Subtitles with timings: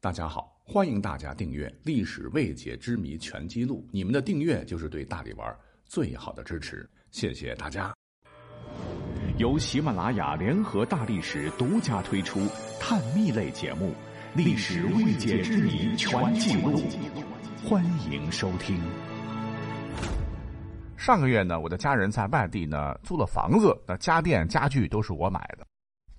[0.00, 5.52] 大家好，欢迎大家订阅《历史未解之谜全记录》，你们的订阅就是对大力丸
[5.86, 7.92] 最好的支持，谢谢大家。
[9.38, 12.46] 由喜马拉雅联合大历史独家推出
[12.78, 13.88] 探秘类节目
[14.36, 16.78] 《历史未解之谜全记录》，
[17.68, 18.80] 欢迎收听。
[20.96, 25.66] 上个月呢，我的家人在外地呢租了房子，那家电家具都是我买的。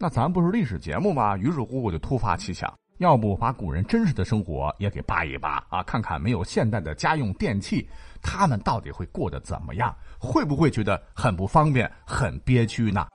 [0.01, 1.35] 那咱不是历史节目吗？
[1.35, 2.73] 于是乎我就突发奇想。
[2.99, 7.85] 要不把古人真实的生活也给扒一扒啊，看看没有现代的家用电器，
[8.21, 9.93] 他们到底会过得怎么样？
[10.17, 13.07] 会不会觉得很不方便、很憋屈呢？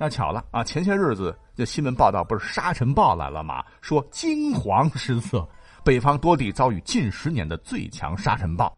[0.00, 3.62] 那巧了啊，前些日子这新闻报道不是沙尘暴来了吗？
[3.82, 5.46] 说惊黄失色，
[5.84, 8.74] 北方多地遭遇近十年的最强沙尘暴。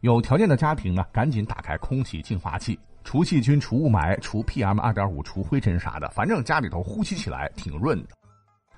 [0.00, 8.10] 有条件的家庭呢，赶紧打开空气净化器，除细菌、除雾霾、除 PM 二点五、除灰尘啥的，反正家里头呼吸起来挺润的。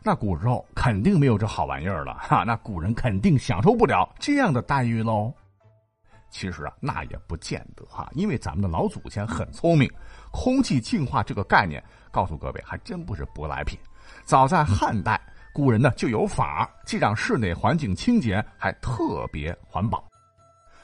[0.02, 5.32] 那古时候肯定没有这好玩意儿了 哈，那古人肯定享受不了这样的待遇喽。
[6.30, 9.90] 其实啊，那也不见得哈，因为咱们的老祖先很聪明，
[10.32, 13.78] 空气净化这个概念，告诉各位还真不是舶来品。
[14.24, 15.20] 早在汉代，
[15.52, 20.04] 古人呢就有法，既让室内环境清洁，还特别环保。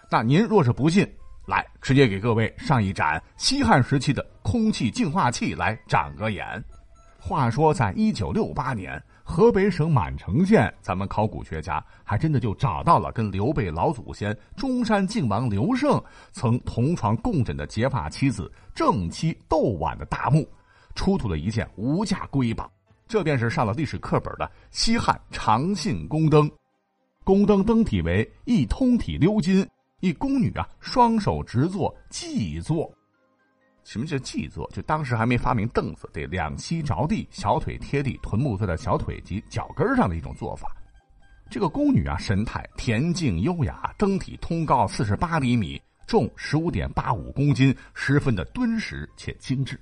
[0.08, 1.06] 那您若是不信，
[1.46, 6.62] 来直接给各位上一盏西汉时期的空气净化器来长个眼。
[7.18, 9.02] 话说，在一九六八年。
[9.22, 20.44] 河北省满城县，咱们考古学家还真的就找到了跟刘备老祖先中山靖王刘胜曾同床共枕的结发妻子正妻窦婉的大墓，
[20.96, 22.68] 出土了一件无价瑰宝。
[23.06, 26.50] 这便是上了历史课本的西汉长信宫灯。
[27.22, 29.64] 宫灯灯体为一通体鎏金，
[30.00, 32.90] 一宫女啊双手执坐跽坐。
[33.84, 34.68] 什么叫跽坐？
[34.70, 40.70] 就当时还没发明凳子，得两膝着地，小腿贴地，臀部坐在小腿及脚跟上的一种做法。
[41.50, 49.80] 这个宫女啊，神态恬静优雅，灯体通高四十八厘米，重十五点八五公斤，十分的敦实且精致。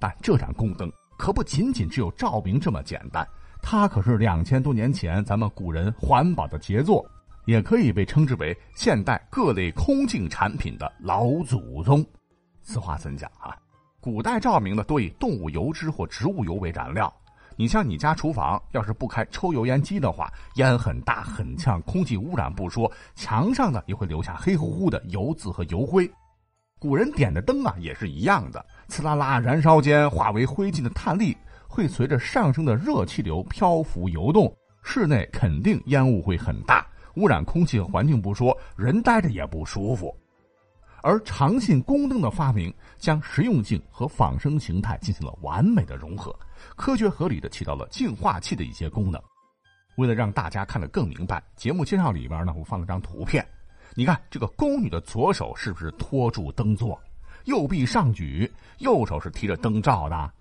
[0.00, 3.24] 但这盏宫灯可不仅仅只有照明这么简单，
[3.62, 7.06] 它可是两千多年前咱们古人环保的杰作，
[7.50, 12.06] 也可以被称之为现代各类空净产品的老祖宗。
[12.62, 13.56] 此话怎讲啊？
[14.00, 17.12] 古代照明呢，多以动物油脂或植物油为燃料。
[17.56, 26.08] 你像你家厨房，要是不开抽油烟机的话，烟很大很呛，空气污染不说，墙上呢也会留下黑乎乎的油渍和油灰。
[26.78, 36.86] 古人点的灯啊，也是一样的，呲啦啦，燃烧间化为灰烬的碳粒会随着上升的热气流漂浮游动，室内肯定烟雾会很大，
[37.20, 40.16] 污染空气和环境不说，人待着也不舒服。
[41.02, 46.34] 而长信宫灯的发明，将实用性和仿生形态进行了完美的融合，
[46.76, 49.20] 科学合理的起到了净化器的一些功能。
[49.96, 53.46] 为了让大家看得更明白，节目介绍里边呢，我放了张图片。
[53.94, 56.98] 你看这个宫女的左手是不是托住灯座，
[57.44, 60.32] 右臂上举，右手是提着灯罩的？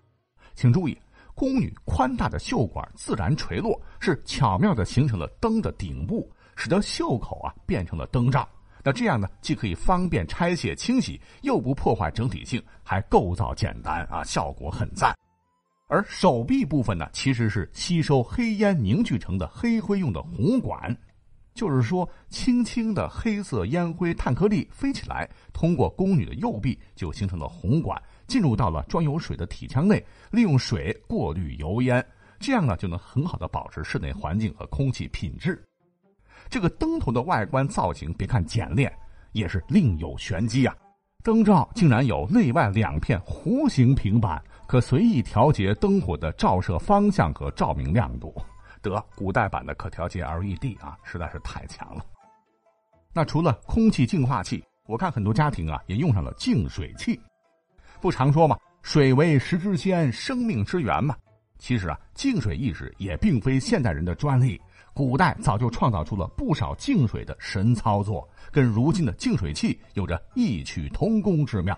[0.56, 0.98] 请注意，
[1.34, 6.30] 宫女宽大的袖管自然垂落，是巧妙的形成了灯的顶部，
[6.60, 8.46] 使得袖口啊变成了灯罩。
[8.84, 15.16] 那这样呢，既可以方便拆卸清洗，又不破坏整体性，还构造简单啊，效果很赞。
[15.88, 20.96] 而手臂部分呢，其实是吸收黑烟凝聚成的黑灰用的红管，
[21.54, 32.06] 就是说，轻轻的黑色烟灰碳颗粒飞起来，通过宫女的右臂就形成了红管，进入到了装有水的体腔内，利用水过滤油烟，
[32.38, 35.62] 这样呢，就能很好的保持室内环境和空气品质。
[36.50, 38.92] 这个灯头的外观造型，别看简练，
[39.34, 40.76] 也是另有玄机啊！
[41.24, 48.34] 灯罩竟然有内外两片弧形平板，可随意调节灯火的照射方向和照明亮度。
[48.82, 52.04] 得，古代版的可调节 LED 啊，实在是太强了。
[53.14, 57.20] 那除了空气净化器，我看很多家庭啊也用上了净水器。
[58.00, 61.16] 不常说嘛，水为食之先，生命之源嘛。
[61.60, 64.60] 其实啊，净水意识也并非现代人的专利。
[64.92, 71.78] 古代早就创造出了不少净水的神操作，跟如今的净水器有着异曲同工之妙。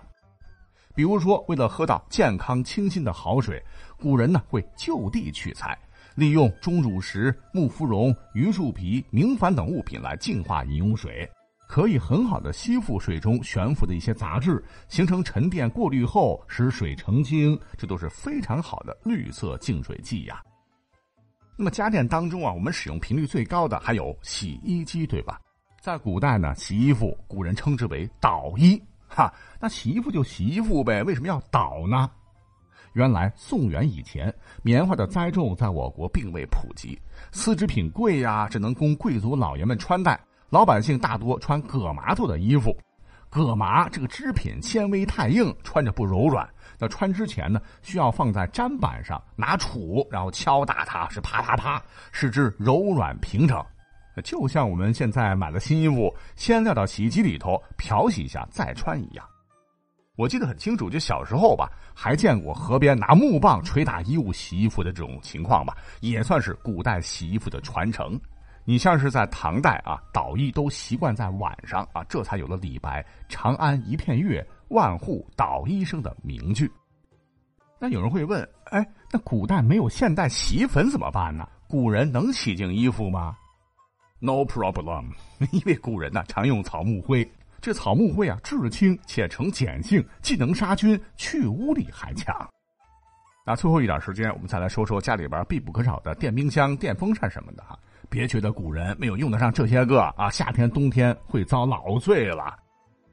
[0.94, 3.62] 比如说，为了喝到健康清新的好水，
[3.98, 5.78] 古人呢会就地取材，
[6.14, 11.30] 利用钟乳石、木芙蓉、榆树皮、明矾等物品来净化饮用水，
[11.72, 20.42] 可以很好的吸附水中悬浮的一些杂质，形成沉淀过滤后使水澄清，这都是非常好的绿色净水剂呀。
[21.56, 25.40] 那么家电当中啊，我们使用频率最高的还有洗衣机，对吧？
[25.80, 28.78] 在古代呢，洗衣服古人称之为“捣衣”，
[29.08, 32.10] 哈，那洗衣服就洗衣服呗，为什么要捣呢？
[32.92, 34.30] 原来宋元以前，
[34.62, 40.22] 棉花的栽种在我国并未普及，丝织品贵呀，只能供贵族老爷们穿戴，
[40.52, 42.76] 老百姓大多穿葛麻做的衣服。
[43.30, 46.46] 葛麻这个织品纤维太硬，穿着不柔软。
[46.78, 53.64] 那穿之前呢，需要放在砧板上，拿杵然后敲打它，是啪啪啪，使之柔软平整。
[54.22, 59.24] 就像我们现在买了新衣服，先撂到洗衣机里头漂洗一下再穿一样。
[60.18, 68.20] 我记得很清楚，就小时候吧，还见过河边拿木棒捶打衣物洗衣服的这种情况吧，也算是古代洗衣服的传承。
[68.64, 76.70] 你像是在唐代啊，捣衣都习惯在晚上啊，这才有了李白“长安一片月，万户捣衣声”的名句。
[77.80, 81.48] 那有人会问，哎，那古代没有现代洗衣粉怎么办呢？
[81.66, 83.36] 古人能洗净衣服吗
[84.20, 85.06] ？No problem，
[85.50, 87.28] 因为古人呢常用草木灰，
[87.60, 92.48] 这草木灰啊质轻且呈碱性，既能杀菌，去污力还强。
[93.44, 97.76] 那最后一点时间，我们再来说说家里边必不可少的电冰箱、电风扇什么的哈。
[98.12, 102.54] 别觉得古人没有用得上这些个啊，夏天冬天会遭老罪了。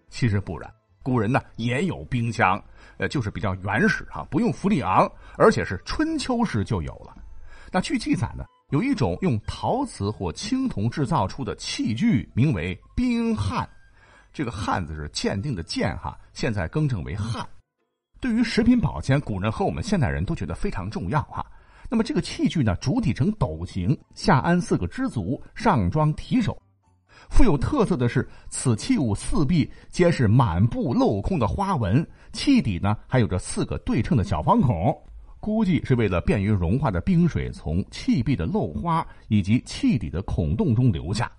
[0.09, 0.69] 其实不然，
[1.01, 2.61] 古人呢也有冰箱，
[2.97, 7.15] 呃，就是比较原始哈，不用氟利昂，而且是春秋时就有了。
[7.71, 13.67] 那据记载呢，有一种用陶瓷或青铜制造出的器具，名为冰汉。
[14.33, 17.47] 这个“汉”字是鉴定的“鉴”哈，现在更正为“汉”。
[18.19, 21.45] 对于食品保鲜，古人和我们现代人都觉得非常重要哈。
[21.89, 26.55] 那么这个器具呢，主体呈斗形，下安四个支足，上装提手。
[27.29, 34.95] 富有特色的是，此器物四壁皆是满布镂空的花纹，器底呢还有着四个对称的小方孔，
[35.39, 41.31] 估计是为了便于融化的冰水从器壁的漏花以及器底的孔洞中流下。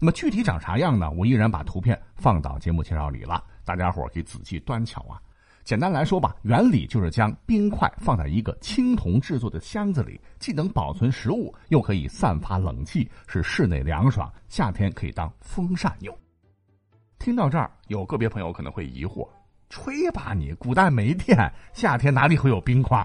[0.00, 1.10] 那么具体长啥样呢？
[1.10, 5.20] 我依然把图片放到节目介绍里了，大家伙可以仔细端瞧啊。
[5.66, 14.32] 简单来说吧，原理就是将冰块放在一个青铜制作的箱子里，既能保存食物，又可以散发冷气，使室内凉爽。
[14.48, 16.16] 夏天可以当风扇用。
[17.18, 19.28] 听到这儿，有个别朋友可能会疑惑：
[19.68, 21.36] 吹吧你，古代没电，
[21.72, 23.04] 夏天哪里会有冰块？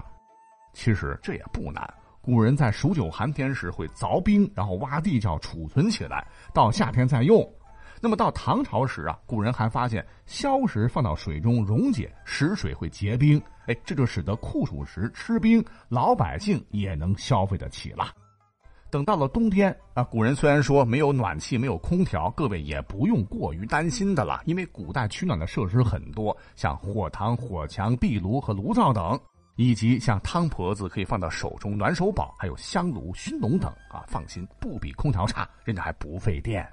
[0.72, 6.24] 其实这也不难，古人在数九寒天时会凿冰，然后挖地窖储存起来，
[6.54, 7.44] 到夏天再用。
[8.04, 18.08] 那么到唐朝时啊，古人还发现硝石放到水中溶解，使水会结冰，哎，这就使得酷暑时吃冰，老百姓也能消费得起了。
[18.90, 29.16] 等到了冬天啊，古人虽然说没有暖气，没有空调，各位也不用过于担心的了，因为古代取暖的设施很多，像火塘、火墙、壁炉和炉灶等，
[29.54, 36.68] 以及像汤婆子可以放到手中暖手宝，还有香炉、熏笼等啊，放心，不比空调差，人家还不费电。